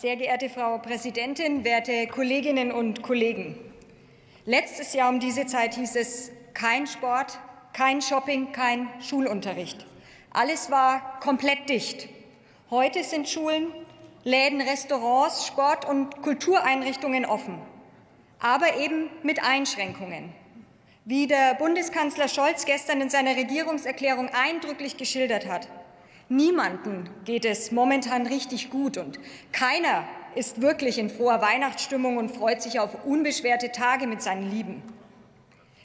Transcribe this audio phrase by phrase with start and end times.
[0.00, 3.58] Sehr geehrte Frau Präsidentin, werte Kolleginnen und Kollegen!
[4.46, 7.38] Letztes Jahr um diese Zeit hieß es kein Sport,
[7.74, 9.86] kein Shopping, kein Schulunterricht.
[10.30, 12.08] Alles war komplett dicht.
[12.70, 13.66] Heute sind Schulen,
[14.24, 17.58] Läden, Restaurants, Sport- und Kultureinrichtungen offen,
[18.40, 20.32] aber eben mit Einschränkungen.
[21.04, 25.68] Wie der Bundeskanzler Scholz gestern in seiner Regierungserklärung eindrücklich geschildert hat,
[26.28, 29.18] Niemanden geht es momentan richtig gut und
[29.52, 30.04] keiner
[30.34, 34.82] ist wirklich in froher Weihnachtsstimmung und freut sich auf unbeschwerte Tage mit seinen Lieben.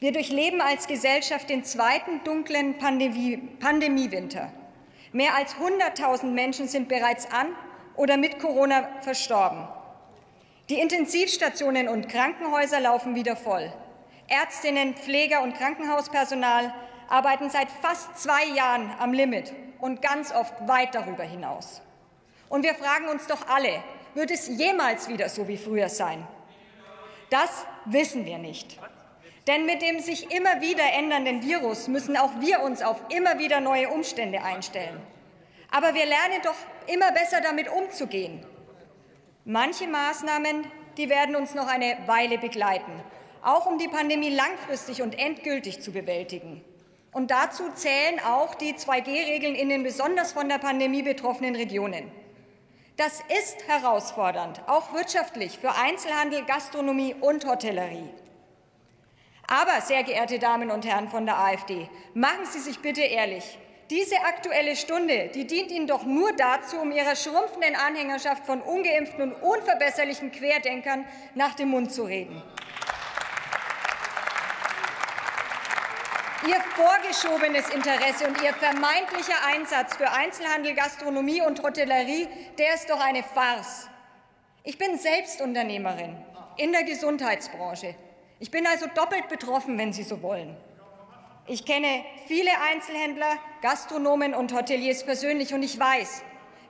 [0.00, 4.52] Wir durchleben als Gesellschaft den zweiten dunklen Pandemie Pandemiewinter.
[5.12, 7.48] Mehr als 100.000 Menschen sind bereits an
[7.94, 9.68] oder mit Corona verstorben.
[10.70, 13.72] Die Intensivstationen und Krankenhäuser laufen wieder voll.
[14.26, 16.72] Ärztinnen, Pfleger und Krankenhauspersonal
[17.08, 19.52] arbeiten seit fast zwei Jahren am Limit
[19.82, 21.82] und ganz oft weit darüber hinaus.
[22.48, 23.82] Und wir fragen uns doch alle,
[24.14, 26.24] wird es jemals wieder so wie früher sein?
[27.30, 28.78] Das wissen wir nicht.
[29.48, 33.58] Denn mit dem sich immer wieder ändernden Virus müssen auch wir uns auf immer wieder
[33.58, 35.00] neue Umstände einstellen.
[35.72, 36.54] Aber wir lernen doch
[36.86, 38.46] immer besser damit umzugehen.
[39.44, 40.64] Manche Maßnahmen,
[40.96, 42.92] die werden uns noch eine Weile begleiten,
[43.42, 46.62] auch um die Pandemie langfristig und endgültig zu bewältigen.
[47.12, 52.10] Und dazu zählen auch die 2G-Regeln in den besonders von der Pandemie betroffenen Regionen.
[52.96, 58.08] Das ist herausfordernd, auch wirtschaftlich für Einzelhandel, Gastronomie und Hotellerie.
[59.46, 63.58] Aber, sehr geehrte Damen und Herren von der AfD, machen Sie sich bitte ehrlich.
[63.90, 69.32] Diese Aktuelle Stunde, die dient Ihnen doch nur dazu, um Ihrer schrumpfenden Anhängerschaft von ungeimpften
[69.32, 72.42] und unverbesserlichen Querdenkern nach dem Mund zu reden.
[76.48, 82.26] Ihr vorgeschobenes Interesse und Ihr vermeintlicher Einsatz für Einzelhandel, Gastronomie und Hotellerie,
[82.58, 83.88] der ist doch eine Farce.
[84.64, 86.16] Ich bin selbst Unternehmerin
[86.56, 87.94] in der Gesundheitsbranche.
[88.40, 90.56] Ich bin also doppelt betroffen, wenn Sie so wollen.
[91.46, 96.22] Ich kenne viele Einzelhändler, Gastronomen und Hoteliers persönlich, und ich weiß,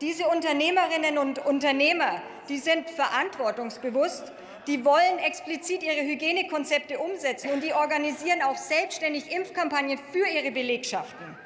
[0.00, 4.32] diese Unternehmerinnen und Unternehmer, die sind verantwortungsbewusst
[4.68, 11.38] die wollen explizit ihre Hygienekonzepte umsetzen und die organisieren auch selbstständig Impfkampagnen für ihre Belegschaften.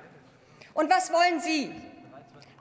[0.75, 1.71] Und was wollen Sie?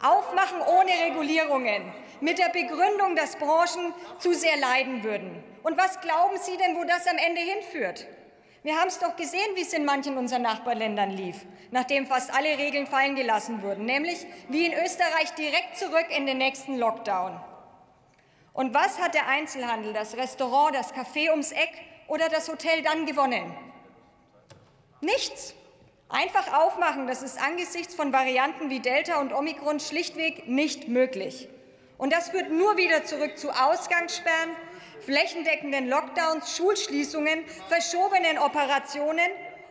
[0.04, 1.92] Aufmachen ohne Regulierungen,
[2.22, 5.44] mit der Begründung, dass Branchen zu sehr leiden würden.
[5.64, 8.06] Und was glauben Sie denn, wo das am Ende hinführt?
[8.64, 12.60] Wir haben es doch gesehen, wie es in manchen unserer Nachbarländern lief, nachdem fast alle
[12.60, 17.40] Regeln fallen gelassen wurden, nämlich wie in Österreich direkt zurück in den nächsten Lockdown.
[18.54, 21.72] Und was hat der Einzelhandel, das Restaurant, das Café ums Eck
[22.08, 23.52] oder das Hotel dann gewonnen?
[25.00, 25.56] Nichts.
[26.10, 31.48] Einfach aufmachen, das ist angesichts von Varianten wie Delta und Omikron schlichtweg nicht möglich.
[31.98, 34.52] Und das führt nur wieder zurück zu Ausgangssperren,
[35.02, 39.30] flächendeckenden Lockdowns, Schulschließungen, verschobenen Operationen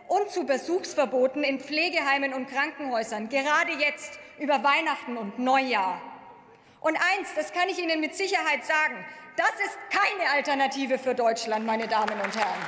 [0.08, 6.00] und zu Besuchsverboten in Pflegeheimen und Krankenhäusern, gerade jetzt über Weihnachten und Neujahr.
[6.80, 9.04] Und eins, das kann ich Ihnen mit Sicherheit sagen,
[9.36, 12.60] das ist keine Alternative für Deutschland, meine Damen und Herren.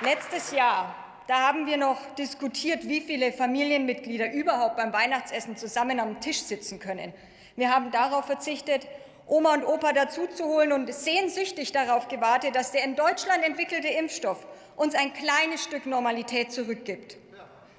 [0.00, 0.94] Letztes Jahr,
[1.28, 6.80] da haben wir noch diskutiert, wie viele Familienmitglieder überhaupt beim Weihnachtsessen zusammen am Tisch sitzen
[6.80, 7.12] können.
[7.54, 8.86] Wir haben darauf verzichtet,
[9.26, 14.94] Oma und Opa dazuzuholen und sehnsüchtig darauf gewartet, dass der in Deutschland entwickelte Impfstoff uns
[14.94, 17.18] ein kleines Stück Normalität zurückgibt.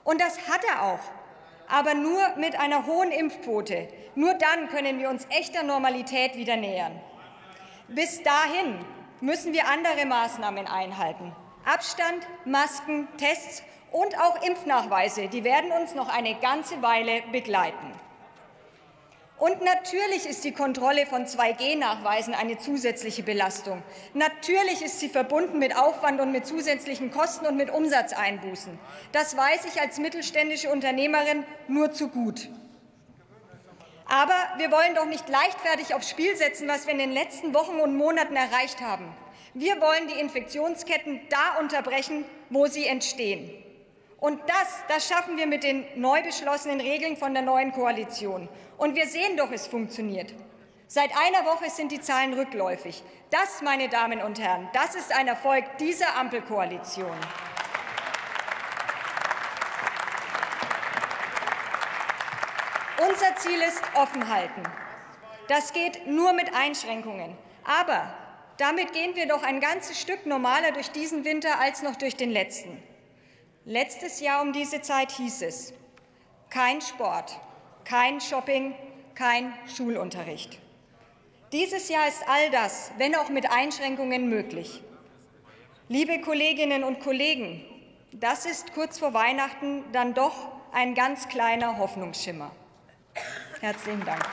[0.04, 1.00] Und das hat er auch,
[1.68, 3.88] aber nur mit einer hohen Impfquote.
[4.14, 7.02] Nur dann können wir uns echter Normalität wieder nähern.
[7.88, 8.78] Bis dahin
[9.22, 11.36] müssen wir andere Maßnahmen einhalten.
[11.66, 17.94] Abstand, Masken, Tests und auch Impfnachweise, die werden uns noch eine ganze Weile begleiten.
[19.40, 23.82] Und natürlich ist die Kontrolle von 2G-Nachweisen eine zusätzliche Belastung.
[24.14, 28.78] Natürlich ist sie verbunden mit Aufwand und mit zusätzlichen Kosten und mit Umsatzeinbußen.
[29.14, 32.50] Das weiß ich als mittelständische Unternehmerin nur zu gut.
[34.10, 37.80] Aber wir wollen doch nicht leichtfertig aufs Spiel setzen, was wir in den letzten Wochen
[37.80, 39.06] und Monaten erreicht haben.
[39.54, 43.52] Wir wollen die Infektionsketten da unterbrechen, wo sie entstehen.
[44.20, 48.50] Und das, das schaffen wir mit den neu beschlossenen Regeln von der neuen Koalition.
[48.78, 50.34] Und wir sehen doch, es funktioniert.
[50.88, 53.04] Seit einer Woche sind die Zahlen rückläufig.
[53.30, 57.16] Das, meine Damen und Herren, das ist ein Erfolg dieser Ampelkoalition.
[63.08, 64.62] Unser Ziel ist Offenhalten.
[65.48, 67.38] Das geht nur mit Einschränkungen.
[67.64, 68.14] Aber
[68.58, 72.30] damit gehen wir doch ein ganzes Stück normaler durch diesen Winter als noch durch den
[72.30, 72.84] letzten.
[73.64, 75.74] Letztes Jahr um diese Zeit hieß es,
[76.50, 77.40] kein Sport,
[77.86, 78.76] kein Shopping,
[79.16, 80.60] kein Schulunterricht.
[81.54, 84.84] Dieses Jahr ist all das, wenn auch mit Einschränkungen, möglich.
[85.88, 87.64] Liebe Kolleginnen und Kollegen,
[88.12, 92.52] das ist kurz vor Weihnachten dann doch ein ganz kleiner Hoffnungsschimmer.
[93.60, 94.24] Herzlichen Dank.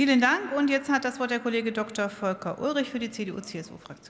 [0.00, 0.52] Vielen Dank.
[0.56, 2.08] Und jetzt hat das Wort der Kollege Dr.
[2.08, 4.08] Volker Ulrich für die CDU-CSU-Fraktion.